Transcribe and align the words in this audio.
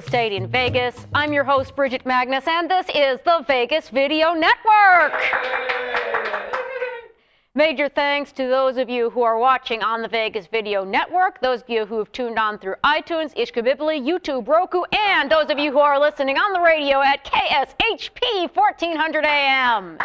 estate 0.00 0.32
in 0.32 0.46
Vegas. 0.46 1.06
I'm 1.12 1.30
your 1.30 1.44
host, 1.44 1.76
Bridget 1.76 2.06
Magnus, 2.06 2.46
and 2.48 2.70
this 2.70 2.86
is 2.94 3.20
the 3.20 3.44
Vegas 3.46 3.90
Video 3.90 4.32
Network. 4.32 5.12
Major 7.54 7.86
thanks 7.90 8.32
to 8.32 8.48
those 8.48 8.78
of 8.78 8.88
you 8.88 9.10
who 9.10 9.20
are 9.20 9.38
watching 9.38 9.82
on 9.82 10.00
the 10.00 10.08
Vegas 10.08 10.46
Video 10.46 10.84
Network, 10.84 11.42
those 11.42 11.60
of 11.60 11.68
you 11.68 11.84
who 11.84 11.98
have 11.98 12.10
tuned 12.12 12.38
on 12.38 12.58
through 12.58 12.76
iTunes, 12.82 13.36
Ishkabibli, 13.36 14.00
YouTube, 14.02 14.48
Roku, 14.48 14.84
and 14.96 15.30
those 15.30 15.50
of 15.50 15.58
you 15.58 15.70
who 15.70 15.80
are 15.80 16.00
listening 16.00 16.38
on 16.38 16.54
the 16.54 16.60
radio 16.60 17.02
at 17.02 17.22
KSHP 17.26 18.54
1400 18.54 19.24
AM. 19.26 19.98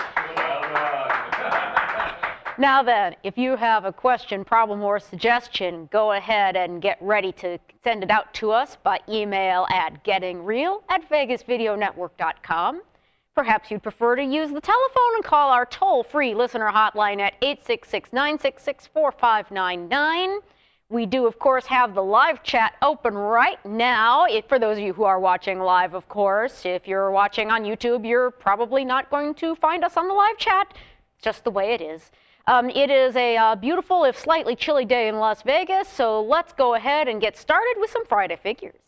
Now 2.57 2.83
then, 2.83 3.17
if 3.23 3.37
you 3.37 3.57
have 3.57 3.83
a 3.83 3.91
question, 3.91 4.45
problem, 4.45 4.81
or 4.81 4.97
suggestion, 4.99 5.89
go 5.91 6.13
ahead 6.13 6.55
and 6.55 6.81
get 6.81 6.97
ready 7.01 7.33
to 7.33 7.59
send 7.83 8.01
it 8.03 8.09
out 8.09 8.33
to 8.35 8.51
us 8.51 8.77
by 8.81 9.01
email 9.09 9.67
at 9.69 10.05
gettingreal 10.05 10.81
at 10.87 11.09
vegasvideonetwork.com. 11.09 12.81
Perhaps 13.35 13.69
you'd 13.69 13.83
prefer 13.83 14.15
to 14.15 14.23
use 14.23 14.51
the 14.51 14.61
telephone 14.61 15.15
and 15.15 15.23
call 15.25 15.51
our 15.51 15.65
toll-free 15.65 16.33
listener 16.33 16.71
hotline 16.71 17.19
at 17.19 17.33
866-966-4599. 17.41 20.39
We 20.87 21.05
do, 21.05 21.27
of 21.27 21.39
course, 21.39 21.65
have 21.65 21.93
the 21.93 22.03
live 22.03 22.41
chat 22.43 22.75
open 22.81 23.15
right 23.15 23.59
now. 23.65 24.27
For 24.47 24.59
those 24.59 24.77
of 24.77 24.83
you 24.85 24.93
who 24.93 25.03
are 25.03 25.19
watching 25.19 25.59
live, 25.59 25.93
of 25.93 26.07
course, 26.07 26.65
if 26.65 26.87
you're 26.87 27.11
watching 27.11 27.51
on 27.51 27.63
YouTube, 27.63 28.07
you're 28.07 28.31
probably 28.31 28.85
not 28.85 29.09
going 29.09 29.33
to 29.35 29.55
find 29.55 29.83
us 29.83 29.97
on 29.97 30.07
the 30.07 30.13
live 30.13 30.37
chat. 30.37 30.73
It's 31.15 31.25
just 31.25 31.43
the 31.43 31.51
way 31.51 31.73
it 31.73 31.81
is. 31.81 32.11
Um, 32.47 32.69
it 32.69 32.91
is 32.91 33.15
a 33.15 33.35
uh, 33.37 33.55
beautiful, 33.55 34.03
if 34.03 34.19
slightly 34.19 34.55
chilly 34.55 34.85
day 34.85 35.07
in 35.07 35.17
Las 35.17 35.41
Vegas, 35.41 35.87
so 35.87 36.21
let's 36.21 36.53
go 36.53 36.75
ahead 36.75 37.07
and 37.07 37.19
get 37.19 37.35
started 37.35 37.73
with 37.79 37.89
some 37.89 38.05
Friday 38.05 38.35
figures. 38.35 38.79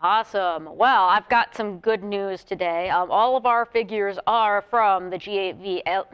Awesome. 0.00 0.74
Well, 0.76 1.04
I've 1.04 1.28
got 1.28 1.54
some 1.54 1.80
good 1.80 2.02
news 2.02 2.44
today. 2.44 2.88
Um, 2.88 3.10
all 3.10 3.36
of 3.36 3.44
our 3.44 3.66
figures 3.66 4.18
are 4.26 4.62
from 4.62 5.10
the 5.10 5.18
GAVL, 5.18 6.06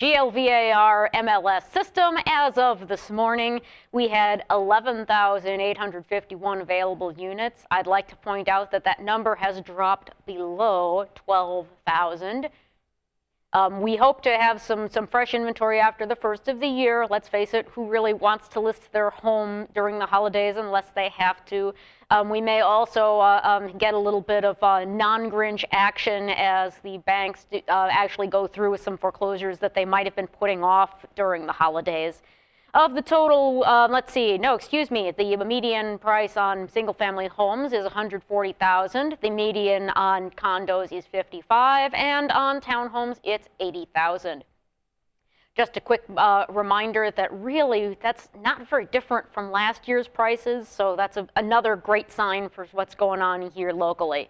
GLVAR 0.00 1.10
MLS 1.14 1.70
system. 1.70 2.16
As 2.26 2.58
of 2.58 2.88
this 2.88 3.10
morning, 3.10 3.60
we 3.92 4.08
had 4.08 4.42
11,851 4.50 6.60
available 6.62 7.12
units. 7.12 7.66
I'd 7.70 7.86
like 7.86 8.08
to 8.08 8.16
point 8.16 8.48
out 8.48 8.70
that 8.72 8.84
that 8.84 9.02
number 9.02 9.34
has 9.34 9.60
dropped 9.60 10.12
below 10.26 11.04
12,000. 11.14 12.48
Um, 13.52 13.80
we 13.80 13.96
hope 13.96 14.22
to 14.22 14.30
have 14.36 14.60
some, 14.60 14.88
some 14.88 15.06
fresh 15.06 15.32
inventory 15.32 15.80
after 15.80 16.04
the 16.04 16.16
first 16.16 16.48
of 16.48 16.60
the 16.60 16.66
year. 16.66 17.06
Let's 17.08 17.28
face 17.28 17.54
it, 17.54 17.66
who 17.68 17.88
really 17.88 18.12
wants 18.12 18.48
to 18.48 18.60
list 18.60 18.92
their 18.92 19.10
home 19.10 19.66
during 19.74 19.98
the 19.98 20.06
holidays 20.06 20.56
unless 20.58 20.86
they 20.94 21.08
have 21.10 21.44
to? 21.46 21.72
Um, 22.10 22.28
we 22.28 22.40
may 22.40 22.60
also 22.60 23.18
uh, 23.18 23.40
um, 23.42 23.78
get 23.78 23.94
a 23.94 23.98
little 23.98 24.20
bit 24.20 24.44
of 24.44 24.62
uh, 24.62 24.84
non-Grinch 24.84 25.64
action 25.72 26.28
as 26.30 26.74
the 26.82 26.98
banks 26.98 27.46
do, 27.50 27.60
uh, 27.68 27.88
actually 27.90 28.26
go 28.26 28.46
through 28.46 28.72
with 28.72 28.82
some 28.82 28.98
foreclosures 28.98 29.58
that 29.60 29.74
they 29.74 29.84
might 29.84 30.06
have 30.06 30.16
been 30.16 30.26
putting 30.26 30.62
off 30.62 31.06
during 31.14 31.46
the 31.46 31.52
holidays. 31.52 32.22
Of 32.74 32.94
the 32.94 33.00
total, 33.00 33.64
uh, 33.64 33.88
let's 33.88 34.12
see, 34.12 34.36
no, 34.36 34.54
excuse 34.54 34.90
me, 34.90 35.10
the 35.10 35.36
median 35.38 35.98
price 35.98 36.36
on 36.36 36.68
single-family 36.68 37.28
homes 37.28 37.72
is 37.72 37.84
140,000. 37.84 39.16
The 39.22 39.30
median 39.30 39.90
on 39.90 40.30
condos 40.30 40.92
is 40.92 41.06
55, 41.06 41.94
and 41.94 42.30
on 42.32 42.60
townhomes 42.60 43.18
it's 43.24 43.48
80,000. 43.60 44.44
Just 45.56 45.78
a 45.78 45.80
quick 45.80 46.02
uh, 46.18 46.44
reminder 46.50 47.10
that 47.10 47.32
really 47.32 47.96
that's 48.02 48.28
not 48.42 48.68
very 48.68 48.84
different 48.84 49.32
from 49.32 49.50
last 49.50 49.88
year's 49.88 50.06
prices, 50.06 50.68
so 50.68 50.96
that's 50.96 51.16
a, 51.16 51.26
another 51.34 51.76
great 51.76 52.12
sign 52.12 52.50
for 52.50 52.66
what's 52.72 52.94
going 52.94 53.22
on 53.22 53.50
here 53.52 53.72
locally. 53.72 54.28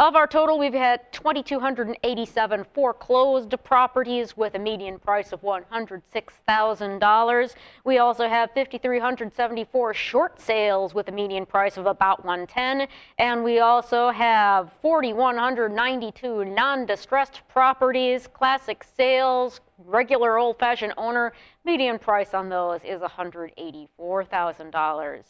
Of 0.00 0.14
our 0.14 0.28
total, 0.28 0.60
we've 0.60 0.72
had 0.72 1.12
2,287 1.12 2.64
foreclosed 2.72 3.52
properties 3.64 4.36
with 4.36 4.54
a 4.54 4.58
median 4.60 5.00
price 5.00 5.32
of 5.32 5.40
$106,000. 5.40 7.54
We 7.82 7.98
also 7.98 8.28
have 8.28 8.52
5,374 8.54 9.94
short 9.94 10.40
sales 10.40 10.94
with 10.94 11.08
a 11.08 11.12
median 11.12 11.46
price 11.46 11.76
of 11.76 11.86
about 11.86 12.24
110, 12.24 12.86
and 13.18 13.42
we 13.42 13.58
also 13.58 14.10
have 14.10 14.72
4,192 14.82 16.44
non-distressed 16.44 17.42
properties, 17.48 18.28
classic 18.28 18.84
sales, 18.96 19.60
regular 19.78 20.38
old-fashioned 20.38 20.94
owner. 20.96 21.32
Median 21.64 21.98
price 21.98 22.34
on 22.34 22.48
those 22.48 22.84
is 22.84 23.00
$184,000. 23.00 25.24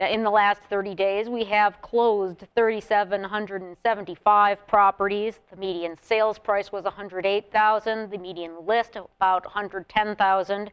In 0.00 0.24
the 0.24 0.30
last 0.30 0.62
30 0.62 0.96
days, 0.96 1.28
we 1.28 1.44
have 1.44 1.80
closed 1.80 2.44
3,775 2.56 4.66
properties. 4.66 5.42
The 5.48 5.56
median 5.56 5.96
sales 6.02 6.40
price 6.40 6.72
was 6.72 6.82
108,000. 6.84 8.10
The 8.10 8.18
median 8.18 8.66
list 8.66 8.96
about 8.96 9.44
110,000. 9.44 10.72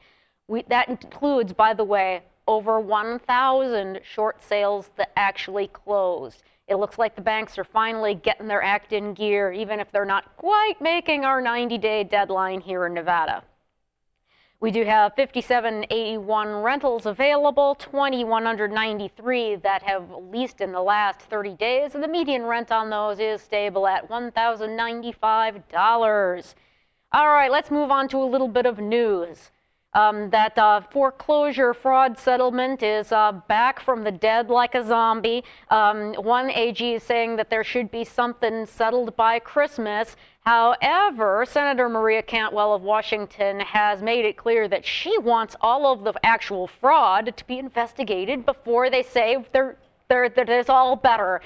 That 0.68 0.90
includes, 0.90 1.54
by 1.54 1.76
the 1.76 1.84
way, 1.84 2.24
over 2.48 2.80
1,000 2.80 4.00
short 4.04 4.42
sales 4.42 4.90
that 4.98 5.12
actually 5.16 5.68
closed. 5.68 6.42
It 6.68 6.78
looks 6.78 6.98
like 6.98 7.16
the 7.16 7.22
banks 7.22 7.60
are 7.60 7.64
finally 7.64 8.16
getting 8.16 8.48
their 8.48 8.64
act 8.64 8.94
in 8.94 9.14
gear, 9.14 9.52
even 9.52 9.80
if 9.80 9.92
they're 9.92 10.06
not 10.06 10.36
quite 10.38 10.82
making 10.82 11.24
our 11.24 11.40
90-day 11.40 12.06
deadline 12.06 12.62
here 12.62 12.88
in 12.88 12.96
Nevada. 12.96 13.44
We 14.62 14.72
do 14.72 14.84
have 14.84 15.16
5781 15.16 16.50
rentals 16.50 17.06
available, 17.06 17.76
2193 17.76 19.56
that 19.56 19.84
have 19.84 20.12
leased 20.12 20.60
in 20.60 20.74
the 20.74 20.82
last 20.82 21.22
30 21.22 21.54
days, 21.54 21.96
and 21.96 22.04
the 22.04 22.10
median 22.10 22.44
rent 22.44 22.70
on 22.70 22.90
those 22.90 23.20
is 23.20 23.42
stable 23.42 23.88
at 23.88 24.10
$1,095. 24.10 26.56
All 27.14 27.30
right, 27.30 27.50
let's 27.50 27.72
move 27.72 27.90
on 27.90 28.10
to 28.10 28.18
a 28.18 28.28
little 28.28 28.50
bit 28.50 28.66
of 28.66 28.80
news. 28.80 29.52
Um, 29.94 30.30
that 30.30 30.56
uh, 30.58 30.82
foreclosure 30.82 31.74
fraud 31.74 32.18
settlement 32.18 32.84
is 32.84 33.12
uh, 33.12 33.32
back 33.48 33.80
from 33.80 34.04
the 34.04 34.12
dead 34.12 34.50
like 34.50 34.76
a 34.76 34.86
zombie. 34.86 35.44
Um, 35.72 36.14
one 36.14 36.52
AG 36.52 36.94
is 36.94 37.02
saying 37.02 37.38
that 37.38 37.50
there 37.50 37.64
should 37.64 37.90
be 37.90 38.04
something 38.04 38.68
settled 38.68 39.16
by 39.16 39.40
Christmas. 39.40 40.16
However, 40.42 41.44
Senator 41.48 41.90
Maria 41.90 42.22
Cantwell 42.22 42.74
of 42.74 42.84
Washington 42.84 43.60
has 43.62 44.02
made 44.02 44.26
it 44.26 44.38
clear 44.38 44.68
that 44.68 44.86
she 44.86 45.18
wants 45.18 45.56
all 45.60 45.92
of 45.92 46.04
the 46.04 46.14
actual 46.24 46.68
fraud 46.68 47.36
to 47.36 47.46
be 47.46 47.58
investigated 47.58 48.46
before 48.46 48.92
they 48.92 49.04
say 49.04 49.44
they're, 49.54 49.78
they're, 50.08 50.30
that 50.30 50.50
it's 50.50 50.70
all 50.70 50.96
better. 50.96 51.42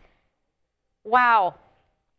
Wow. 1.04 1.56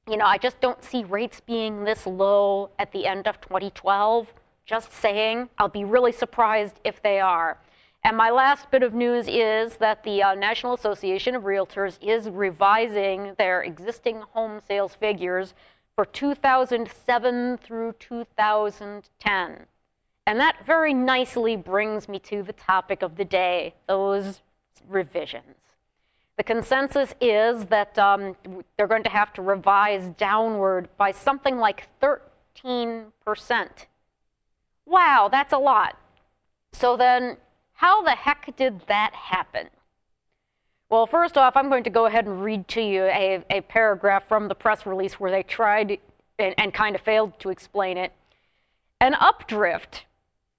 You 0.08 0.16
know, 0.16 0.26
I 0.26 0.38
just 0.38 0.60
don't 0.60 0.82
see 0.82 1.04
rates 1.04 1.40
being 1.40 1.84
this 1.84 2.06
low 2.06 2.70
at 2.78 2.92
the 2.92 3.06
end 3.06 3.26
of 3.26 3.40
2012. 3.40 4.32
Just 4.64 4.92
saying. 4.92 5.48
I'll 5.58 5.68
be 5.68 5.84
really 5.84 6.12
surprised 6.12 6.80
if 6.84 7.02
they 7.02 7.18
are. 7.20 7.58
And 8.04 8.16
my 8.16 8.30
last 8.30 8.70
bit 8.70 8.82
of 8.82 8.94
news 8.94 9.26
is 9.28 9.76
that 9.76 10.04
the 10.04 10.22
uh, 10.22 10.34
National 10.34 10.74
Association 10.74 11.34
of 11.34 11.42
Realtors 11.42 11.98
is 12.00 12.28
revising 12.28 13.34
their 13.38 13.62
existing 13.62 14.22
home 14.32 14.60
sales 14.66 14.94
figures 14.94 15.54
for 15.96 16.04
2007 16.04 17.58
through 17.58 17.92
2010. 17.98 19.66
And 20.26 20.38
that 20.40 20.64
very 20.64 20.94
nicely 20.94 21.56
brings 21.56 22.08
me 22.08 22.18
to 22.20 22.42
the 22.42 22.52
topic 22.52 23.02
of 23.02 23.16
the 23.16 23.24
day 23.24 23.74
those 23.86 24.42
revisions. 24.88 25.56
The 26.36 26.44
consensus 26.44 27.14
is 27.20 27.64
that 27.66 27.98
um, 27.98 28.36
they're 28.76 28.86
going 28.86 29.02
to 29.02 29.10
have 29.10 29.32
to 29.32 29.42
revise 29.42 30.10
downward 30.10 30.88
by 30.96 31.10
something 31.10 31.58
like 31.58 31.88
13%. 32.00 33.10
Wow, 34.86 35.28
that's 35.30 35.52
a 35.52 35.58
lot. 35.58 35.98
So 36.72 36.96
then 36.96 37.38
how 37.78 38.02
the 38.02 38.10
heck 38.10 38.56
did 38.56 38.80
that 38.88 39.14
happen? 39.14 39.68
Well, 40.90 41.06
first 41.06 41.38
off, 41.38 41.56
I'm 41.56 41.68
going 41.68 41.84
to 41.84 41.90
go 41.90 42.06
ahead 42.06 42.26
and 42.26 42.42
read 42.42 42.66
to 42.68 42.80
you 42.80 43.04
a, 43.04 43.44
a 43.50 43.60
paragraph 43.60 44.26
from 44.26 44.48
the 44.48 44.56
press 44.56 44.84
release 44.84 45.20
where 45.20 45.30
they 45.30 45.44
tried 45.44 46.00
and, 46.40 46.54
and 46.58 46.74
kind 46.74 46.96
of 46.96 47.02
failed 47.02 47.38
to 47.38 47.50
explain 47.50 47.96
it. 47.96 48.10
An 49.00 49.12
updrift 49.12 50.02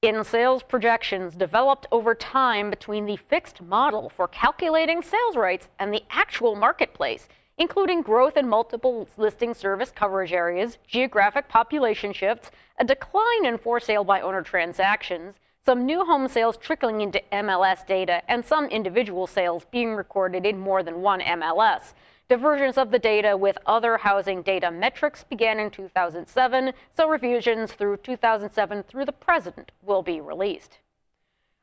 in 0.01 0.23
sales 0.23 0.63
projections 0.63 1.35
developed 1.35 1.87
over 1.91 2.15
time 2.15 2.69
between 2.69 3.05
the 3.05 3.17
fixed 3.17 3.61
model 3.61 4.07
for 4.07 4.29
calculating 4.29 5.01
sales 5.01 5.35
rates 5.35 5.67
and 5.77 5.93
the 5.93 6.03
actual 6.09 6.55
marketplace, 6.55 7.27
including 7.57 8.01
growth 8.01 8.37
in 8.37 8.47
multiple 8.47 9.09
listing 9.17 9.53
service 9.53 9.91
coverage 9.93 10.31
areas, 10.31 10.77
geographic 10.87 11.49
population 11.49 12.13
shifts, 12.13 12.49
a 12.79 12.85
decline 12.85 13.43
in 13.43 13.57
for 13.57 13.77
sale 13.81 14.05
by 14.05 14.21
owner 14.21 14.41
transactions, 14.41 15.35
some 15.69 15.85
new 15.85 16.03
home 16.03 16.27
sales 16.27 16.57
trickling 16.57 16.99
into 16.99 17.21
MLS 17.31 17.85
data, 17.85 18.23
and 18.27 18.43
some 18.43 18.65
individual 18.69 19.27
sales 19.27 19.67
being 19.69 19.93
recorded 19.93 20.43
in 20.43 20.57
more 20.57 20.81
than 20.81 21.03
one 21.03 21.19
MLS. 21.19 21.93
Diversions 22.27 22.75
of 22.75 22.89
the 22.89 22.97
data 22.97 23.37
with 23.37 23.55
other 23.67 23.97
housing 23.97 24.41
data 24.41 24.71
metrics 24.71 25.23
began 25.25 25.59
in 25.59 25.69
2007, 25.69 26.73
so 26.97 27.07
revisions 27.07 27.73
through 27.73 27.97
2007 27.97 28.81
through 28.81 29.05
the 29.05 29.11
present 29.11 29.71
will 29.83 30.01
be 30.01 30.19
released. 30.19 30.79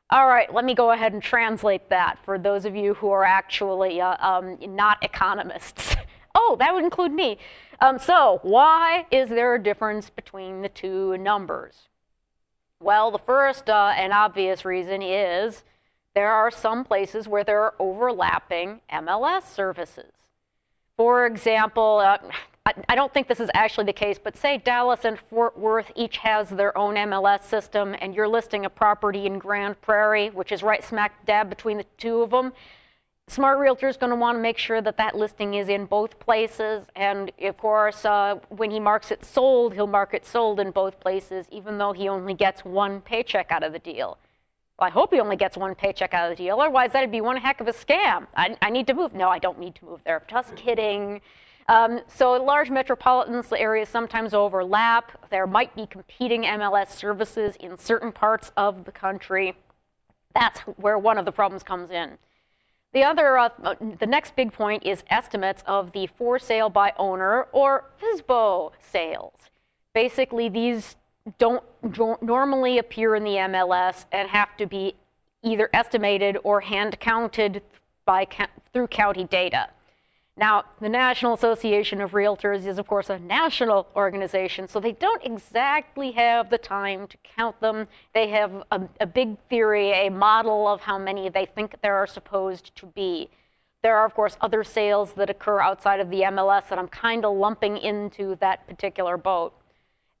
All 0.09 0.27
right, 0.29 0.53
let 0.53 0.63
me 0.63 0.73
go 0.73 0.91
ahead 0.91 1.11
and 1.11 1.21
translate 1.21 1.89
that 1.89 2.17
for 2.23 2.39
those 2.39 2.63
of 2.63 2.77
you 2.77 2.93
who 2.93 3.09
are 3.09 3.25
actually 3.25 3.99
uh, 3.99 4.15
um, 4.25 4.57
not 4.73 5.03
economists. 5.03 5.97
oh, 6.33 6.55
that 6.61 6.73
would 6.73 6.85
include 6.85 7.11
me. 7.11 7.39
Um, 7.81 7.99
so, 7.99 8.39
why 8.43 9.05
is 9.11 9.27
there 9.27 9.53
a 9.55 9.61
difference 9.61 10.09
between 10.09 10.61
the 10.61 10.69
two 10.69 11.17
numbers? 11.17 11.89
Well, 12.79 13.11
the 13.11 13.17
first 13.17 13.69
uh, 13.69 13.93
and 13.95 14.13
obvious 14.13 14.63
reason 14.63 15.01
is 15.01 15.63
there 16.13 16.31
are 16.31 16.51
some 16.51 16.83
places 16.83 17.27
where 17.27 17.43
there 17.43 17.61
are 17.61 17.73
overlapping 17.79 18.81
MLS 18.91 19.43
services. 19.43 20.11
For 20.95 21.25
example, 21.25 22.01
uh, 22.03 22.17
I, 22.65 22.73
I 22.89 22.95
don't 22.95 23.13
think 23.13 23.27
this 23.27 23.39
is 23.39 23.49
actually 23.53 23.85
the 23.85 23.93
case, 23.93 24.19
but 24.23 24.35
say 24.35 24.57
Dallas 24.57 25.05
and 25.05 25.17
Fort 25.17 25.57
Worth 25.57 25.91
each 25.95 26.17
has 26.17 26.49
their 26.49 26.77
own 26.77 26.95
MLS 26.95 27.43
system, 27.43 27.95
and 27.99 28.13
you're 28.13 28.27
listing 28.27 28.65
a 28.65 28.69
property 28.69 29.25
in 29.25 29.39
Grand 29.39 29.79
Prairie, 29.81 30.29
which 30.29 30.51
is 30.51 30.61
right 30.61 30.83
smack 30.83 31.25
dab 31.25 31.49
between 31.49 31.77
the 31.77 31.85
two 31.97 32.21
of 32.21 32.29
them. 32.29 32.53
Smart 33.29 33.59
Realtor 33.59 33.89
is 33.89 33.97
going 33.97 34.09
to 34.09 34.15
want 34.15 34.37
to 34.37 34.41
make 34.41 34.57
sure 34.57 34.81
that 34.81 34.95
that 34.97 35.15
listing 35.15 35.55
is 35.55 35.67
in 35.67 35.85
both 35.85 36.17
places. 36.17 36.85
And 36.95 37.31
of 37.41 37.57
course, 37.57 38.05
uh, 38.05 38.39
when 38.49 38.71
he 38.71 38.79
marks 38.79 39.11
it 39.11 39.25
sold, 39.25 39.73
he'll 39.73 39.85
mark 39.85 40.13
it 40.13 40.25
sold 40.25 40.61
in 40.61 40.71
both 40.71 40.99
places, 41.01 41.45
even 41.51 41.77
though 41.77 41.91
he 41.91 42.07
only 42.07 42.33
gets 42.33 42.63
one 42.63 43.01
paycheck 43.01 43.51
out 43.51 43.63
of 43.63 43.73
the 43.73 43.79
deal. 43.79 44.17
Well, 44.79 44.87
I 44.87 44.91
hope 44.91 45.13
he 45.13 45.19
only 45.19 45.35
gets 45.35 45.57
one 45.57 45.75
paycheck 45.75 46.13
out 46.13 46.31
of 46.31 46.37
the 46.37 46.43
deal. 46.43 46.61
Otherwise, 46.61 46.93
that'd 46.93 47.11
be 47.11 47.19
one 47.19 47.35
heck 47.35 47.59
of 47.59 47.67
a 47.67 47.73
scam. 47.73 48.27
I, 48.35 48.55
I 48.61 48.69
need 48.69 48.87
to 48.87 48.93
move. 48.93 49.13
No, 49.13 49.27
I 49.29 49.39
don't 49.39 49.59
need 49.59 49.75
to 49.75 49.85
move 49.85 49.99
there. 50.05 50.23
Just 50.29 50.55
kidding. 50.55 51.19
Um, 51.67 51.99
so 52.07 52.31
large 52.41 52.69
metropolitan 52.69 53.43
areas 53.57 53.89
sometimes 53.89 54.33
overlap. 54.33 55.29
There 55.29 55.45
might 55.45 55.75
be 55.75 55.85
competing 55.85 56.43
MLS 56.43 56.91
services 56.91 57.57
in 57.59 57.77
certain 57.77 58.13
parts 58.13 58.53
of 58.55 58.85
the 58.85 58.91
country. 58.93 59.57
That's 60.33 60.61
where 60.61 60.97
one 60.97 61.17
of 61.17 61.25
the 61.25 61.31
problems 61.33 61.63
comes 61.63 61.91
in. 61.91 62.17
The 62.93 63.03
other, 63.03 63.37
uh, 63.37 63.49
the 63.99 64.07
next 64.07 64.35
big 64.35 64.53
point 64.53 64.83
is 64.85 65.03
estimates 65.09 65.63
of 65.67 65.91
the 65.91 66.07
for 66.07 66.39
sale 66.39 66.69
by 66.69 66.93
owner 66.97 67.43
or 67.51 67.91
FSBO 68.01 68.71
sales. 68.79 69.49
Basically, 69.93 70.49
these 70.49 70.95
don't 71.37 71.63
normally 72.21 72.77
appear 72.77 73.15
in 73.15 73.23
the 73.23 73.31
MLS 73.31 74.05
and 74.11 74.29
have 74.29 74.55
to 74.57 74.65
be 74.65 74.95
either 75.43 75.69
estimated 75.73 76.37
or 76.43 76.61
hand 76.61 76.99
counted 76.99 77.61
by 78.05 78.27
through 78.71 78.87
county 78.87 79.25
data. 79.25 79.69
Now, 80.39 80.65
the 80.79 80.87
National 80.87 81.33
Association 81.33 81.99
of 81.99 82.11
Realtors 82.11 82.67
is, 82.67 82.77
of 82.77 82.85
course, 82.85 83.09
a 83.09 83.17
national 83.17 83.87
organization, 83.95 84.67
so 84.67 84.79
they 84.79 84.91
don't 84.91 85.23
exactly 85.25 86.11
have 86.11 86.51
the 86.51 86.59
time 86.59 87.07
to 87.07 87.17
count 87.23 87.59
them. 87.59 87.87
They 88.13 88.29
have 88.29 88.63
a, 88.69 88.81
a, 89.01 89.07
big 89.07 89.39
theory, 89.49 89.91
a 89.93 90.09
model 90.09 90.67
of 90.67 90.81
how 90.81 90.99
many 90.99 91.29
they 91.29 91.47
think 91.47 91.81
there 91.81 91.95
are 91.95 92.05
supposed 92.05 92.75
to 92.75 92.85
be. 92.85 93.31
There 93.81 93.97
are, 93.97 94.05
of 94.05 94.13
course, 94.13 94.37
other 94.39 94.63
sales 94.63 95.13
that 95.13 95.31
occur 95.31 95.59
outside 95.59 95.99
of 95.99 96.11
the 96.11 96.21
MLS 96.21 96.69
that 96.69 96.77
I'm 96.77 96.87
kind 96.87 97.25
of 97.25 97.35
lumping 97.35 97.77
into 97.77 98.35
that 98.35 98.67
particular 98.67 99.17
boat. 99.17 99.53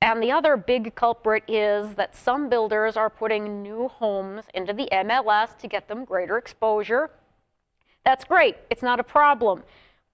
And 0.01 0.21
the 0.21 0.31
other 0.31 0.57
big 0.57 0.95
culprit 0.95 1.43
is 1.47 1.93
that 1.95 2.15
some 2.15 2.49
builders 2.49 2.97
are 2.97 3.09
putting 3.09 3.61
new 3.61 3.87
homes 3.87 4.45
into 4.55 4.73
the 4.73 4.87
MLS 4.91 5.55
to 5.59 5.67
get 5.67 5.87
them 5.87 6.05
greater 6.05 6.39
exposure. 6.39 7.11
That's 8.03 8.23
great, 8.23 8.57
it's 8.71 8.81
not 8.81 8.99
a 8.99 9.03
problem. 9.03 9.63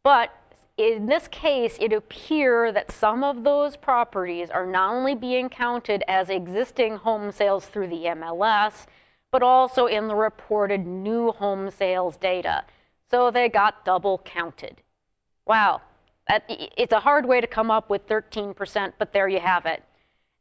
But 0.03 0.31
in 0.77 1.05
this 1.05 1.27
case, 1.27 1.77
it 1.79 1.93
appears 1.93 2.73
that 2.73 2.91
some 2.91 3.23
of 3.23 3.43
those 3.43 3.77
properties 3.77 4.49
are 4.49 4.65
not 4.65 4.93
only 4.93 5.15
being 5.15 5.49
counted 5.49 6.03
as 6.07 6.29
existing 6.29 6.97
home 6.97 7.31
sales 7.31 7.65
through 7.65 7.87
the 7.87 8.05
MLS, 8.05 8.85
but 9.31 9.43
also 9.43 9.85
in 9.85 10.07
the 10.07 10.15
reported 10.15 10.85
new 10.85 11.31
home 11.31 11.69
sales 11.71 12.17
data. 12.17 12.65
So 13.09 13.31
they 13.31 13.49
got 13.49 13.85
double 13.85 14.19
counted. 14.19 14.81
Wow, 15.45 15.81
that, 16.27 16.43
it's 16.47 16.93
a 16.93 16.99
hard 16.99 17.25
way 17.25 17.41
to 17.41 17.47
come 17.47 17.69
up 17.69 17.89
with 17.89 18.07
13%, 18.07 18.93
but 18.97 19.13
there 19.13 19.27
you 19.27 19.39
have 19.39 19.65
it. 19.65 19.83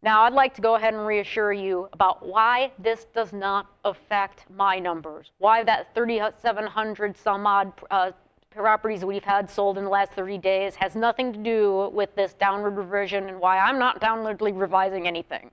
Now, 0.03 0.23
I'd 0.23 0.33
like 0.33 0.55
to 0.55 0.63
go 0.63 0.75
ahead 0.75 0.95
and 0.95 1.07
reassure 1.07 1.53
you 1.53 1.89
about 1.93 2.27
why 2.27 2.73
this 2.79 3.07
does 3.15 3.33
not 3.33 3.67
affect 3.85 4.47
my 4.51 4.79
numbers, 4.79 5.31
why 5.39 5.63
that 5.65 5.95
3,700 5.95 7.17
some 7.17 7.47
odd 7.47 7.73
uh, 7.91 8.11
properties 8.55 9.05
we've 9.05 9.25
had 9.25 9.49
sold 9.49 9.79
in 9.79 9.85
the 9.85 9.91
last 9.91 10.13
30 10.13 10.39
days 10.39 10.75
has 10.77 10.95
nothing 10.95 11.33
to 11.33 11.39
do 11.39 11.91
with 11.93 12.15
this 12.15 12.35
downward 12.35 12.77
revision 12.77 13.29
and 13.29 13.41
why 13.41 13.59
I'm 13.59 13.79
not 13.79 14.01
downwardly 14.01 14.59
revising 14.59 15.07
anything. 15.07 15.51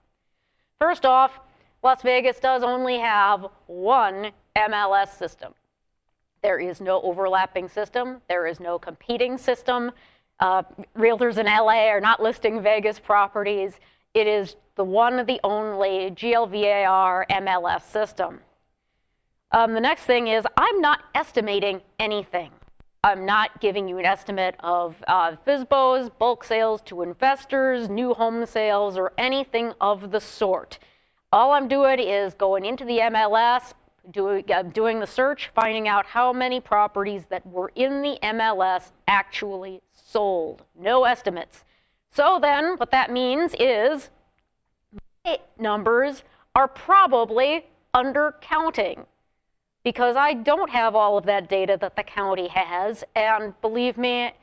First 0.80 1.06
off, 1.06 1.40
Las 1.84 2.02
Vegas 2.02 2.40
does 2.40 2.64
only 2.64 3.00
have 3.00 3.46
one 3.68 4.32
MLS 4.56 5.18
system. 5.18 5.54
There 6.42 6.60
is 6.60 6.82
no 6.82 7.02
overlapping 7.02 7.68
system. 7.68 8.22
There 8.30 8.48
is 8.48 8.60
no 8.60 8.80
competing 8.80 9.38
system. 9.38 9.92
Uh, 10.40 10.64
realtors 10.98 11.38
in 11.38 11.46
LA 11.46 11.88
are 11.90 12.00
not 12.00 12.22
listing 12.22 12.62
Vegas 12.62 13.00
properties. 13.00 13.74
It 14.14 14.28
is 14.28 14.56
the 14.76 14.84
one, 14.84 15.26
the 15.26 15.40
only 15.44 16.12
GLVAR 16.12 17.26
MLS 17.30 17.84
system. 17.84 18.40
Um, 19.52 19.74
the 19.74 19.82
next 19.82 20.04
thing 20.04 20.28
is 20.28 20.46
I'm 20.56 20.80
not 20.80 21.02
estimating 21.16 21.82
anything. 22.00 22.52
I'm 23.04 23.26
not 23.26 23.62
giving 23.62 23.88
you 23.88 23.98
an 23.98 24.06
estimate 24.06 24.56
of 24.60 25.02
uh, 25.08 25.38
FSBOs, 25.48 26.12
bulk 26.20 26.44
sales 26.44 26.82
to 26.82 27.02
investors, 27.02 27.90
new 27.90 28.14
home 28.14 28.46
sales, 28.46 28.98
or 28.98 29.14
anything 29.18 29.72
of 29.80 30.12
the 30.12 30.20
sort. 30.20 30.80
All 31.32 31.54
I'm 31.54 31.70
doing 31.70 32.00
is 32.00 32.34
going 32.34 32.66
into 32.66 32.84
the 32.84 32.98
MLS, 32.98 33.74
doing, 34.12 34.44
uh, 34.54 34.64
doing 34.64 35.00
the 35.00 35.08
search, 35.08 35.50
finding 35.56 35.88
out 35.88 36.08
how 36.08 36.34
many 36.34 36.60
properties 36.60 37.24
that 37.30 37.46
were 37.48 37.72
in 37.74 38.02
the 38.02 38.18
MLS 38.22 38.92
actually 39.08 39.82
sold. 39.94 40.64
No 40.78 41.06
estimates. 41.06 41.64
So 42.12 42.38
then, 42.42 42.76
what 42.76 42.92
that 42.92 43.12
means 43.12 43.56
is 43.58 44.10
my 45.24 45.40
numbers 45.58 46.24
are 46.54 46.68
probably 46.68 47.66
undercounting 47.96 49.06
because 49.84 50.16
I 50.16 50.34
don't 50.34 50.70
have 50.70 50.96
all 50.96 51.18
of 51.18 51.26
that 51.26 51.50
data 51.50 51.78
that 51.80 51.96
the 51.96 52.04
county 52.04 52.48
has. 52.48 53.04
And 53.16 53.60
believe 53.62 53.98
me, 53.98 54.34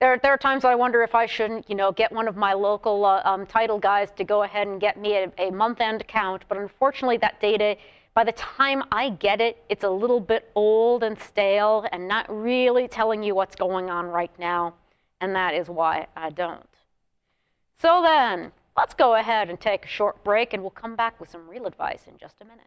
there, 0.00 0.18
there 0.18 0.32
are 0.32 0.38
times 0.38 0.64
I 0.64 0.74
wonder 0.74 1.02
if 1.02 1.14
I 1.14 1.26
shouldn't, 1.26 1.68
you 1.68 1.76
know, 1.76 1.92
get 1.92 2.12
one 2.12 2.28
of 2.28 2.36
my 2.36 2.52
local 2.52 3.04
uh, 3.04 3.22
um, 3.24 3.46
title 3.46 3.78
guys 3.78 4.10
to 4.16 4.24
go 4.24 4.42
ahead 4.42 4.66
and 4.66 4.80
get 4.80 4.98
me 4.98 5.16
a, 5.16 5.32
a 5.38 5.50
month-end 5.50 6.06
count. 6.08 6.44
But 6.48 6.58
unfortunately, 6.58 7.18
that 7.18 7.40
data, 7.40 7.76
by 8.14 8.24
the 8.24 8.32
time 8.32 8.82
I 8.90 9.10
get 9.10 9.40
it, 9.40 9.62
it's 9.68 9.84
a 9.84 9.90
little 9.90 10.20
bit 10.20 10.50
old 10.54 11.02
and 11.02 11.18
stale 11.18 11.86
and 11.92 12.08
not 12.08 12.26
really 12.28 12.88
telling 12.88 13.22
you 13.22 13.34
what's 13.34 13.56
going 13.56 13.90
on 13.90 14.06
right 14.06 14.32
now. 14.38 14.74
And 15.20 15.34
that 15.36 15.54
is 15.54 15.68
why 15.68 16.06
I 16.16 16.30
don't. 16.30 16.68
So 17.78 18.02
then, 18.02 18.52
let's 18.76 18.94
go 18.94 19.14
ahead 19.14 19.48
and 19.48 19.60
take 19.60 19.84
a 19.84 19.88
short 19.88 20.22
break, 20.24 20.52
and 20.52 20.62
we'll 20.62 20.70
come 20.70 20.96
back 20.96 21.20
with 21.20 21.30
some 21.30 21.48
real 21.48 21.66
advice 21.66 22.04
in 22.06 22.18
just 22.18 22.36
a 22.40 22.44
minute. 22.44 22.66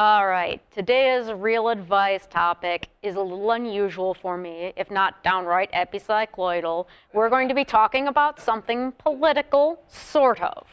All 0.00 0.28
right, 0.28 0.62
today's 0.70 1.28
real 1.32 1.70
advice 1.70 2.24
topic 2.30 2.86
is 3.02 3.16
a 3.16 3.20
little 3.20 3.50
unusual 3.50 4.14
for 4.14 4.36
me, 4.36 4.72
if 4.76 4.92
not 4.92 5.24
downright 5.24 5.72
epicycloidal. 5.72 6.86
We're 7.12 7.28
going 7.28 7.48
to 7.48 7.54
be 7.56 7.64
talking 7.64 8.06
about 8.06 8.38
something 8.38 8.92
political, 8.92 9.82
sort 9.88 10.40
of. 10.40 10.68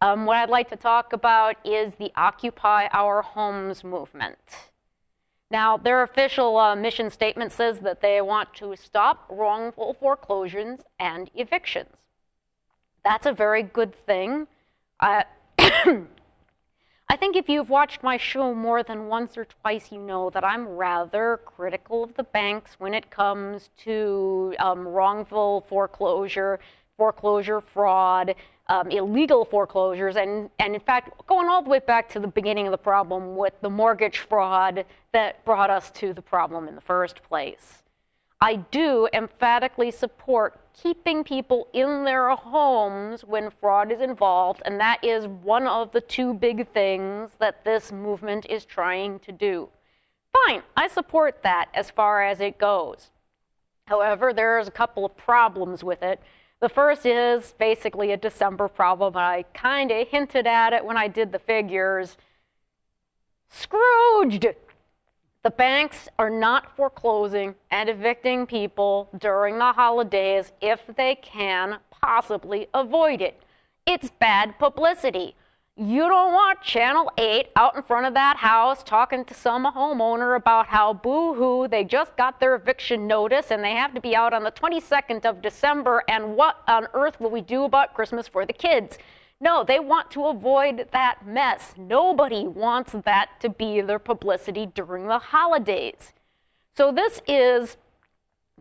Um, 0.00 0.24
what 0.24 0.38
I'd 0.38 0.48
like 0.48 0.70
to 0.70 0.76
talk 0.76 1.12
about 1.12 1.56
is 1.62 1.96
the 1.96 2.10
Occupy 2.16 2.86
Our 2.90 3.20
Homes 3.20 3.84
movement. 3.84 4.38
Now, 5.50 5.76
their 5.76 6.02
official 6.02 6.56
uh, 6.56 6.74
mission 6.74 7.10
statement 7.10 7.52
says 7.52 7.80
that 7.80 8.00
they 8.00 8.22
want 8.22 8.54
to 8.54 8.74
stop 8.76 9.26
wrongful 9.28 9.92
foreclosures 10.00 10.78
and 10.98 11.30
evictions. 11.34 11.90
That's 13.04 13.26
a 13.26 13.32
very 13.34 13.62
good 13.62 13.94
thing. 13.94 14.46
I 15.02 15.26
I 17.08 17.16
think 17.16 17.36
if 17.36 17.48
you've 17.48 17.68
watched 17.68 18.02
my 18.02 18.16
show 18.16 18.54
more 18.54 18.82
than 18.82 19.06
once 19.08 19.36
or 19.36 19.44
twice, 19.44 19.92
you 19.92 19.98
know 19.98 20.30
that 20.30 20.42
I'm 20.42 20.66
rather 20.66 21.40
critical 21.44 22.02
of 22.02 22.14
the 22.14 22.24
banks 22.24 22.76
when 22.78 22.94
it 22.94 23.10
comes 23.10 23.70
to 23.84 24.54
um, 24.58 24.88
wrongful 24.88 25.66
foreclosure, 25.68 26.58
foreclosure 26.96 27.60
fraud, 27.60 28.34
um, 28.68 28.90
illegal 28.90 29.44
foreclosures, 29.44 30.16
and, 30.16 30.48
and 30.58 30.74
in 30.74 30.80
fact, 30.80 31.26
going 31.26 31.48
all 31.48 31.62
the 31.62 31.68
way 31.68 31.80
back 31.80 32.08
to 32.08 32.20
the 32.20 32.26
beginning 32.26 32.66
of 32.66 32.70
the 32.70 32.78
problem 32.78 33.36
with 33.36 33.52
the 33.60 33.70
mortgage 33.70 34.18
fraud 34.18 34.86
that 35.12 35.44
brought 35.44 35.68
us 35.68 35.90
to 35.90 36.14
the 36.14 36.22
problem 36.22 36.66
in 36.68 36.74
the 36.74 36.80
first 36.80 37.22
place. 37.22 37.83
I 38.44 38.56
do 38.56 39.08
emphatically 39.14 39.90
support 39.90 40.60
keeping 40.74 41.24
people 41.24 41.66
in 41.72 42.04
their 42.04 42.28
homes 42.28 43.24
when 43.24 43.48
fraud 43.48 43.90
is 43.90 44.02
involved, 44.02 44.60
and 44.66 44.78
that 44.78 45.02
is 45.02 45.26
one 45.26 45.66
of 45.66 45.92
the 45.92 46.02
two 46.02 46.34
big 46.34 46.68
things 46.74 47.30
that 47.38 47.64
this 47.64 47.90
movement 47.90 48.44
is 48.50 48.66
trying 48.66 49.18
to 49.20 49.32
do. 49.32 49.70
Fine, 50.30 50.62
I 50.76 50.88
support 50.88 51.42
that 51.42 51.70
as 51.72 51.90
far 51.90 52.22
as 52.22 52.38
it 52.38 52.58
goes. 52.58 53.12
However, 53.86 54.34
there's 54.34 54.68
a 54.68 54.72
couple 54.72 55.06
of 55.06 55.16
problems 55.16 55.82
with 55.82 56.02
it. 56.02 56.20
The 56.60 56.68
first 56.68 57.06
is 57.06 57.54
basically 57.58 58.12
a 58.12 58.18
December 58.18 58.68
problem. 58.68 59.16
I 59.16 59.46
kind 59.54 59.90
of 59.90 60.06
hinted 60.06 60.46
at 60.46 60.74
it 60.74 60.84
when 60.84 60.98
I 60.98 61.08
did 61.08 61.32
the 61.32 61.38
figures. 61.38 62.18
Scrooged! 63.48 64.48
The 65.44 65.50
banks 65.50 66.08
are 66.18 66.30
not 66.30 66.74
foreclosing 66.74 67.54
and 67.70 67.90
evicting 67.90 68.46
people 68.46 69.10
during 69.18 69.58
the 69.58 69.74
holidays 69.74 70.52
if 70.62 70.80
they 70.96 71.16
can 71.16 71.80
possibly 71.90 72.68
avoid 72.72 73.20
it. 73.20 73.42
It's 73.86 74.08
bad 74.18 74.58
publicity. 74.58 75.36
You 75.76 76.08
don't 76.08 76.32
want 76.32 76.62
Channel 76.62 77.12
8 77.18 77.48
out 77.56 77.76
in 77.76 77.82
front 77.82 78.06
of 78.06 78.14
that 78.14 78.38
house 78.38 78.82
talking 78.82 79.22
to 79.26 79.34
some 79.34 79.66
homeowner 79.66 80.34
about 80.34 80.68
how 80.68 80.94
boo 80.94 81.34
hoo, 81.34 81.68
they 81.68 81.84
just 81.84 82.16
got 82.16 82.40
their 82.40 82.54
eviction 82.54 83.06
notice 83.06 83.50
and 83.50 83.62
they 83.62 83.72
have 83.72 83.92
to 83.92 84.00
be 84.00 84.16
out 84.16 84.32
on 84.32 84.44
the 84.44 84.52
22nd 84.52 85.26
of 85.26 85.42
December, 85.42 86.02
and 86.08 86.36
what 86.36 86.62
on 86.66 86.86
earth 86.94 87.20
will 87.20 87.30
we 87.30 87.42
do 87.42 87.64
about 87.64 87.92
Christmas 87.92 88.26
for 88.26 88.46
the 88.46 88.52
kids? 88.54 88.96
No, 89.44 89.62
they 89.62 89.78
want 89.78 90.10
to 90.12 90.24
avoid 90.24 90.88
that 90.92 91.26
mess. 91.26 91.74
Nobody 91.76 92.48
wants 92.48 92.92
that 93.04 93.28
to 93.40 93.50
be 93.50 93.82
their 93.82 93.98
publicity 93.98 94.64
during 94.64 95.06
the 95.06 95.18
holidays. 95.18 96.14
So, 96.74 96.90
this 96.90 97.20
is 97.28 97.76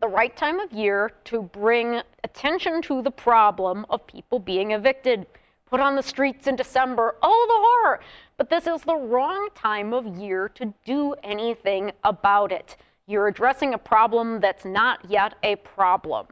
the 0.01 0.09
right 0.09 0.35
time 0.35 0.59
of 0.59 0.73
year 0.73 1.13
to 1.23 1.41
bring 1.41 2.01
attention 2.25 2.81
to 2.81 3.01
the 3.01 3.11
problem 3.11 3.85
of 3.89 4.05
people 4.07 4.39
being 4.39 4.71
evicted, 4.71 5.25
put 5.65 5.79
on 5.79 5.95
the 5.95 6.03
streets 6.03 6.47
in 6.47 6.57
December. 6.57 7.15
Oh, 7.21 7.45
the 7.47 7.87
horror! 7.87 8.01
But 8.35 8.49
this 8.49 8.67
is 8.67 8.81
the 8.81 8.97
wrong 8.97 9.47
time 9.55 9.93
of 9.93 10.05
year 10.17 10.49
to 10.55 10.73
do 10.83 11.15
anything 11.23 11.93
about 12.03 12.51
it. 12.51 12.75
You're 13.07 13.29
addressing 13.29 13.73
a 13.73 13.77
problem 13.77 14.41
that's 14.41 14.65
not 14.65 15.09
yet 15.09 15.35
a 15.43 15.55
problem. 15.55 16.27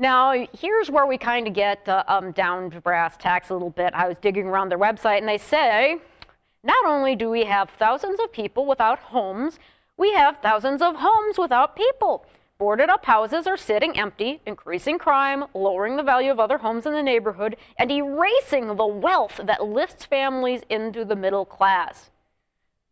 Now, 0.00 0.46
here's 0.56 0.92
where 0.92 1.06
we 1.06 1.18
kind 1.18 1.48
of 1.48 1.54
get 1.54 1.88
uh, 1.88 2.04
um, 2.06 2.30
down 2.30 2.70
to 2.70 2.80
brass 2.80 3.16
tacks 3.16 3.50
a 3.50 3.52
little 3.52 3.70
bit. 3.70 3.92
I 3.94 4.06
was 4.06 4.16
digging 4.18 4.46
around 4.46 4.68
their 4.68 4.78
website, 4.78 5.18
and 5.18 5.28
they 5.28 5.38
say 5.38 5.98
not 6.62 6.86
only 6.86 7.16
do 7.16 7.28
we 7.28 7.44
have 7.46 7.70
thousands 7.70 8.20
of 8.20 8.30
people 8.30 8.64
without 8.64 9.00
homes, 9.00 9.58
we 9.96 10.12
have 10.12 10.38
thousands 10.38 10.82
of 10.82 10.94
homes 10.98 11.36
without 11.36 11.74
people. 11.74 12.24
Boarded 12.58 12.88
up 12.88 13.06
houses 13.06 13.48
are 13.48 13.56
sitting 13.56 13.98
empty, 13.98 14.40
increasing 14.46 14.98
crime, 14.98 15.44
lowering 15.52 15.96
the 15.96 16.04
value 16.04 16.30
of 16.30 16.38
other 16.38 16.58
homes 16.58 16.86
in 16.86 16.92
the 16.92 17.02
neighborhood, 17.02 17.56
and 17.76 17.90
erasing 17.90 18.76
the 18.76 18.86
wealth 18.86 19.40
that 19.42 19.64
lifts 19.64 20.04
families 20.04 20.62
into 20.70 21.04
the 21.04 21.16
middle 21.16 21.44
class. 21.44 22.10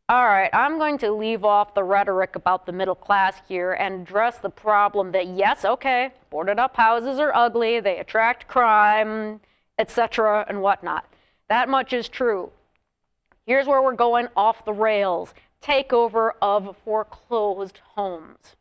All 0.08 0.24
right, 0.24 0.50
I'm 0.52 0.78
going 0.78 0.98
to 0.98 1.10
leave 1.10 1.44
off 1.44 1.74
the 1.74 1.82
rhetoric 1.82 2.36
about 2.36 2.64
the 2.64 2.70
middle 2.70 2.94
class 2.94 3.42
here 3.48 3.72
and 3.72 4.02
address 4.02 4.38
the 4.38 4.48
problem 4.48 5.10
that, 5.10 5.26
yes, 5.26 5.64
okay, 5.64 6.12
boarded 6.30 6.60
up 6.60 6.76
houses 6.76 7.18
are 7.18 7.34
ugly, 7.34 7.80
they 7.80 7.98
attract 7.98 8.46
crime, 8.46 9.40
etc., 9.80 10.46
and 10.48 10.62
whatnot. 10.62 11.06
That 11.48 11.68
much 11.68 11.92
is 11.92 12.08
true. 12.08 12.52
Here's 13.46 13.66
where 13.66 13.82
we're 13.82 13.94
going 13.94 14.28
off 14.36 14.64
the 14.64 14.72
rails 14.72 15.34
takeover 15.60 16.30
of 16.40 16.76
foreclosed 16.84 17.80
homes. 17.96 18.54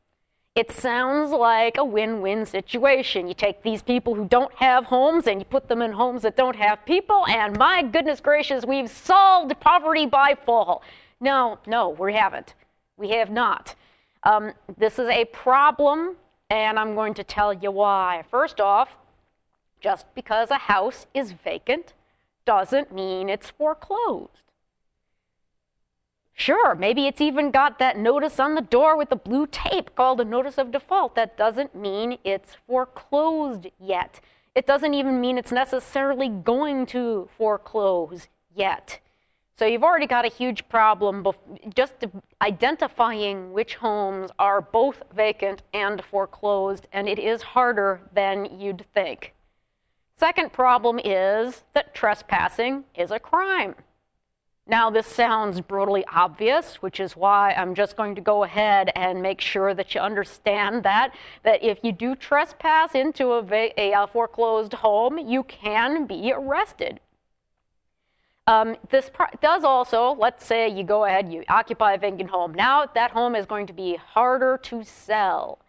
It 0.55 0.71
sounds 0.71 1.29
like 1.29 1.77
a 1.77 1.85
win 1.85 2.21
win 2.21 2.47
situation. 2.47 3.27
You 3.27 3.35
take 3.35 3.61
these 3.61 3.83
people 3.83 4.15
who 4.15 4.25
don't 4.25 4.53
have 4.55 4.85
homes 4.85 5.27
and 5.27 5.39
you 5.39 5.45
put 5.45 5.67
them 5.67 5.83
in 5.83 5.91
homes 5.91 6.23
that 6.23 6.37
don't 6.37 6.55
have 6.55 6.83
people, 6.87 7.23
and 7.27 7.55
my 7.59 7.83
goodness 7.83 8.19
gracious, 8.19 8.65
we've 8.65 8.89
solved 8.89 9.59
poverty 9.59 10.07
by 10.07 10.35
fall. 10.43 10.81
No, 11.19 11.59
no, 11.65 11.89
we 11.89 12.13
haven't. 12.13 12.53
We 12.97 13.09
have 13.11 13.29
not. 13.29 13.75
Um, 14.23 14.53
this 14.77 14.99
is 14.99 15.07
a 15.07 15.25
problem, 15.25 16.15
and 16.49 16.79
I'm 16.79 16.95
going 16.95 17.13
to 17.15 17.23
tell 17.23 17.53
you 17.53 17.71
why. 17.71 18.23
First 18.29 18.59
off, 18.59 18.97
just 19.79 20.05
because 20.15 20.49
a 20.51 20.57
house 20.57 21.07
is 21.13 21.31
vacant 21.31 21.93
doesn't 22.45 22.93
mean 22.93 23.29
it's 23.29 23.49
foreclosed. 23.49 24.31
Sure, 26.33 26.75
maybe 26.75 27.07
it's 27.07 27.21
even 27.21 27.49
got 27.49 27.79
that 27.79 27.97
notice 27.97 28.39
on 28.39 28.55
the 28.55 28.61
door 28.61 28.97
with 28.97 29.09
the 29.09 29.15
blue 29.15 29.47
tape 29.47 29.95
called 29.95 30.19
a 30.19 30.25
notice 30.25 30.57
of 30.57 30.71
default. 30.71 31.15
That 31.15 31.37
doesn't 31.37 31.73
mean 31.73 32.17
it's 32.25 32.57
foreclosed 32.67 33.67
yet. 33.79 34.19
It 34.53 34.67
doesn't 34.67 34.93
even 34.93 35.21
mean 35.21 35.37
it's 35.37 35.51
necessarily 35.51 36.27
going 36.27 36.87
to 36.87 37.29
foreclose 37.37 38.27
yet. 38.53 38.99
So 39.57 39.65
you've 39.65 39.83
already 39.83 40.07
got 40.07 40.25
a 40.25 40.29
huge 40.29 40.67
problem 40.67 41.25
just 41.73 41.93
identifying 42.41 43.53
which 43.53 43.75
homes 43.75 44.29
are 44.37 44.59
both 44.59 45.01
vacant 45.15 45.61
and 45.73 46.03
foreclosed, 46.03 46.87
and 46.91 47.07
it 47.07 47.19
is 47.19 47.41
harder 47.41 48.01
than 48.13 48.59
you'd 48.59 48.85
think. 48.93 49.33
Second 50.17 50.51
problem 50.51 50.99
is 51.03 51.63
that 51.73 51.95
trespassing 51.95 52.83
is 52.95 53.11
a 53.11 53.19
crime. 53.19 53.75
Now, 54.67 54.89
this 54.89 55.05
sounds 55.05 55.61
brutally 55.61 56.03
obvious, 56.11 56.81
which 56.81 56.99
is 56.99 57.15
why 57.15 57.53
I'm 57.53 57.75
just 57.75 57.95
going 57.95 58.15
to 58.15 58.21
go 58.21 58.43
ahead 58.43 58.91
and 58.95 59.21
make 59.21 59.39
sure 59.39 59.73
that 59.73 59.93
you 59.93 60.01
understand 60.01 60.83
that, 60.83 61.13
that 61.43 61.63
if 61.63 61.79
you 61.83 61.91
do 61.91 62.15
trespass 62.15 62.95
into 62.95 63.33
a, 63.33 63.73
a, 63.77 63.93
a 63.93 64.07
foreclosed 64.07 64.73
home, 64.73 65.19
you 65.19 65.43
can 65.43 66.07
be 66.07 66.33
arrested. 66.33 66.99
Um, 68.47 68.75
this 68.91 69.09
does 69.41 69.63
also, 69.63 70.15
let's 70.19 70.45
say 70.45 70.69
you 70.69 70.83
go 70.83 71.05
ahead, 71.05 71.33
you 71.33 71.43
occupy 71.49 71.93
a 71.93 71.97
vacant 71.97 72.29
home. 72.29 72.53
Now 72.53 72.85
that 72.93 73.11
home 73.11 73.35
is 73.35 73.45
going 73.47 73.65
to 73.67 73.73
be 73.73 73.95
harder 73.95 74.59
to 74.63 74.83
sell. 74.83 75.59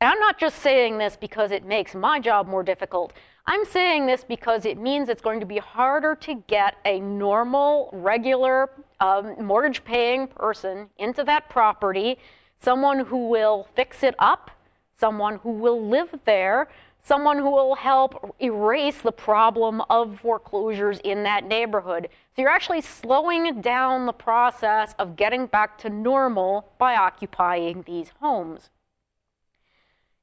And 0.00 0.10
I'm 0.10 0.18
not 0.18 0.38
just 0.38 0.58
saying 0.60 0.98
this 0.98 1.16
because 1.16 1.50
it 1.50 1.64
makes 1.66 1.94
my 1.94 2.18
job 2.18 2.46
more 2.46 2.62
difficult. 2.62 3.12
I'm 3.46 3.66
saying 3.66 4.06
this 4.06 4.24
because 4.24 4.64
it 4.64 4.78
means 4.78 5.10
it's 5.10 5.20
going 5.20 5.40
to 5.40 5.46
be 5.46 5.58
harder 5.58 6.14
to 6.22 6.42
get 6.46 6.76
a 6.86 6.98
normal, 6.98 7.90
regular 7.92 8.70
um, 9.00 9.36
mortgage 9.44 9.84
paying 9.84 10.26
person 10.26 10.88
into 10.96 11.24
that 11.24 11.50
property, 11.50 12.16
someone 12.58 13.00
who 13.00 13.28
will 13.28 13.68
fix 13.76 14.02
it 14.02 14.14
up, 14.18 14.50
someone 14.98 15.36
who 15.36 15.50
will 15.50 15.86
live 15.86 16.14
there, 16.24 16.68
someone 17.04 17.38
who 17.38 17.50
will 17.50 17.74
help 17.74 18.34
erase 18.40 19.00
the 19.02 19.12
problem 19.12 19.82
of 19.90 20.18
foreclosures 20.20 20.98
in 21.04 21.22
that 21.22 21.44
neighborhood. 21.44 22.08
So 22.34 22.42
you're 22.42 22.50
actually 22.50 22.80
slowing 22.80 23.60
down 23.60 24.06
the 24.06 24.12
process 24.12 24.94
of 24.98 25.14
getting 25.14 25.46
back 25.46 25.76
to 25.78 25.90
normal 25.90 26.72
by 26.78 26.96
occupying 26.96 27.84
these 27.86 28.10
homes. 28.20 28.70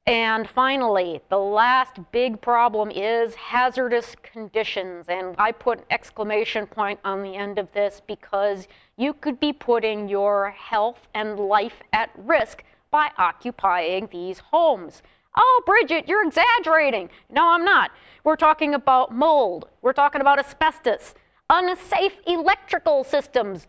And 0.04 0.48
finally, 0.48 1.20
the 1.30 1.38
last 1.38 2.00
big 2.10 2.40
problem 2.40 2.90
is 2.90 3.36
hazardous 3.36 4.16
conditions. 4.20 5.06
And 5.08 5.36
I 5.38 5.52
put 5.52 5.78
an 5.78 5.84
exclamation 5.90 6.66
point 6.66 6.98
on 7.04 7.22
the 7.22 7.36
end 7.36 7.56
of 7.56 7.72
this 7.72 8.02
because 8.04 8.66
you 8.96 9.14
could 9.14 9.38
be 9.38 9.52
putting 9.52 10.08
your 10.08 10.50
health 10.50 11.06
and 11.14 11.38
life 11.38 11.84
at 11.92 12.10
risk 12.16 12.64
by 12.90 13.10
occupying 13.16 14.08
these 14.10 14.40
homes. 14.40 15.02
Oh, 15.36 15.62
Bridget, 15.64 16.08
you're 16.08 16.26
exaggerating. 16.26 17.08
No, 17.30 17.48
I'm 17.48 17.64
not. 17.64 17.90
We're 18.24 18.36
talking 18.36 18.74
about 18.74 19.14
mold. 19.14 19.68
We're 19.80 19.92
talking 19.92 20.20
about 20.20 20.38
asbestos, 20.38 21.14
unsafe 21.48 22.20
electrical 22.26 23.04
systems. 23.04 23.66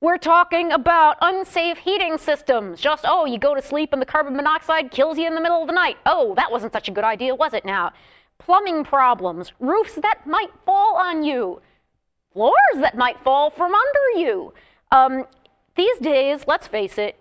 We're 0.00 0.18
talking 0.18 0.72
about 0.72 1.16
unsafe 1.22 1.78
heating 1.78 2.18
systems. 2.18 2.80
Just, 2.80 3.04
oh, 3.08 3.24
you 3.24 3.38
go 3.38 3.54
to 3.54 3.62
sleep 3.62 3.92
and 3.92 4.02
the 4.02 4.06
carbon 4.06 4.36
monoxide 4.36 4.90
kills 4.90 5.16
you 5.16 5.26
in 5.26 5.34
the 5.34 5.40
middle 5.40 5.62
of 5.62 5.66
the 5.66 5.72
night. 5.72 5.96
Oh, 6.04 6.34
that 6.36 6.52
wasn't 6.52 6.72
such 6.72 6.88
a 6.88 6.92
good 6.92 7.04
idea, 7.04 7.34
was 7.34 7.54
it 7.54 7.64
now? 7.64 7.92
Plumbing 8.38 8.84
problems, 8.84 9.52
roofs 9.60 9.94
that 9.94 10.26
might 10.26 10.50
fall 10.66 10.96
on 10.96 11.22
you, 11.22 11.62
floors 12.32 12.76
that 12.80 12.96
might 12.96 13.18
fall 13.20 13.48
from 13.48 13.72
under 13.72 14.20
you. 14.20 14.52
Um, 14.90 15.26
these 15.74 15.98
days, 15.98 16.44
let's 16.46 16.66
face 16.66 16.98
it, 16.98 17.16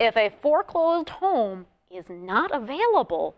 if 0.00 0.16
a 0.16 0.30
foreclosed 0.30 1.10
home 1.10 1.66
is 1.92 2.08
not 2.08 2.50
available, 2.54 3.36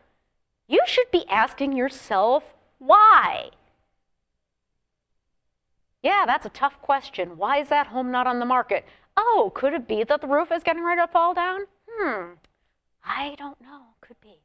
you 0.66 0.80
should 0.86 1.10
be 1.10 1.26
asking 1.28 1.72
yourself 1.72 2.54
why. 2.78 3.50
Yeah, 6.02 6.24
that's 6.26 6.46
a 6.46 6.50
tough 6.50 6.80
question. 6.82 7.36
Why 7.36 7.58
is 7.58 7.68
that 7.68 7.88
home 7.88 8.10
not 8.10 8.26
on 8.26 8.38
the 8.38 8.44
market? 8.46 8.84
Oh, 9.16 9.52
could 9.54 9.72
it 9.72 9.88
be 9.88 10.04
that 10.04 10.20
the 10.20 10.26
roof 10.26 10.52
is 10.52 10.62
getting 10.62 10.84
ready 10.84 11.00
to 11.00 11.06
fall 11.06 11.34
down? 11.34 11.60
Hmm, 11.90 12.32
I 13.04 13.34
don't 13.38 13.60
know. 13.60 13.80
Could 14.00 14.20
be. 14.20 14.40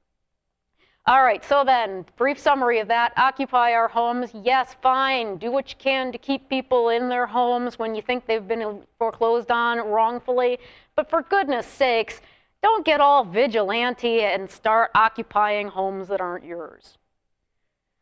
All 1.06 1.24
right, 1.24 1.44
so 1.44 1.64
then, 1.66 2.06
brief 2.18 2.38
summary 2.38 2.80
of 2.80 2.88
that. 2.90 3.14
Occupy 3.18 3.74
our 3.74 3.88
homes. 3.88 4.30
Yes, 4.34 4.76
fine. 4.82 5.38
Do 5.38 5.52
what 5.52 5.72
you 5.72 5.76
can 5.80 6.12
to 6.12 6.18
keep 6.18 6.48
people 6.50 6.90
in 6.90 7.10
their 7.10 7.26
homes 7.26 7.80
when 7.80 7.96
you 7.96 8.02
think 8.02 8.26
they've 8.26 8.48
been 8.48 8.84
foreclosed 9.00 9.50
on 9.50 9.80
wrongfully. 9.80 10.60
But 10.96 11.10
for 11.10 11.24
goodness 11.24 11.66
sakes, 11.66 12.22
don't 12.62 12.86
get 12.86 13.00
all 13.00 13.24
vigilante 13.24 14.22
and 14.22 14.50
start 14.50 14.92
occupying 14.96 15.70
homes 15.70 16.08
that 16.10 16.22
aren't 16.22 16.46
yours. 16.46 16.98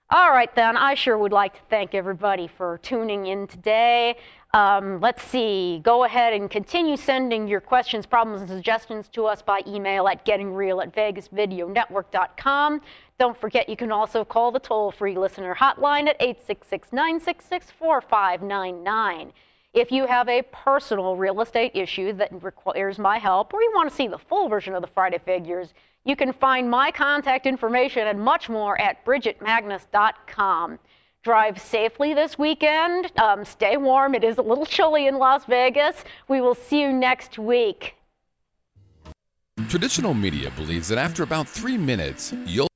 All 0.09 0.29
right, 0.29 0.53
then, 0.55 0.77
I 0.77 0.93
sure 0.93 1.17
would 1.17 1.33
like 1.33 1.55
to 1.55 1.59
thank 1.69 1.93
everybody 1.93 2.47
for 2.47 2.77
tuning 2.77 3.27
in 3.27 3.45
today. 3.45 4.15
Um, 4.53 5.01
let's 5.01 5.21
see, 5.21 5.81
go 5.83 6.05
ahead 6.05 6.31
and 6.31 6.49
continue 6.49 6.95
sending 6.95 7.45
your 7.45 7.59
questions, 7.59 8.05
problems, 8.05 8.39
and 8.39 8.49
suggestions 8.49 9.09
to 9.09 9.25
us 9.25 9.41
by 9.41 9.61
email 9.67 10.07
at 10.07 10.25
gettingreal 10.25 10.81
at 10.81 10.95
vegasvideonetwork.com. 10.95 12.81
Don't 13.19 13.37
forget, 13.37 13.67
you 13.67 13.75
can 13.75 13.91
also 13.91 14.23
call 14.23 14.53
the 14.53 14.59
toll 14.59 14.91
free 14.91 15.17
listener 15.17 15.53
hotline 15.55 16.07
at 16.07 16.15
866 16.21 16.93
966 16.93 17.71
4599. 17.71 19.33
If 19.77 19.91
you 19.91 20.07
have 20.07 20.27
a 20.27 20.41
personal 20.41 21.15
real 21.15 21.39
estate 21.39 21.73
issue 21.75 22.11
that 22.13 22.31
requires 22.41 22.97
my 22.97 23.19
help, 23.19 23.53
or 23.53 23.61
you 23.61 23.71
want 23.75 23.87
to 23.87 23.95
see 23.95 24.07
the 24.07 24.17
full 24.17 24.49
version 24.49 24.73
of 24.73 24.81
the 24.81 24.87
Friday 24.87 25.19
figures, 25.23 25.71
you 26.03 26.15
can 26.15 26.33
find 26.33 26.67
my 26.67 26.89
contact 26.89 27.45
information 27.45 28.07
and 28.07 28.19
much 28.19 28.49
more 28.49 28.81
at 28.81 29.05
bridgetmagnus.com. 29.05 30.79
Drive 31.21 31.61
safely 31.61 32.15
this 32.15 32.39
weekend. 32.39 33.11
Um, 33.19 33.45
stay 33.45 33.77
warm. 33.77 34.15
It 34.15 34.23
is 34.23 34.39
a 34.39 34.41
little 34.41 34.65
chilly 34.65 35.05
in 35.05 35.19
Las 35.19 35.45
Vegas. 35.45 36.03
We 36.27 36.41
will 36.41 36.55
see 36.55 36.81
you 36.81 36.91
next 36.91 37.37
week. 37.37 37.97
Traditional 39.69 40.15
media 40.15 40.49
believes 40.55 40.87
that 40.87 40.97
after 40.97 41.21
about 41.21 41.47
three 41.47 41.77
minutes, 41.77 42.33
you'll 42.47 42.67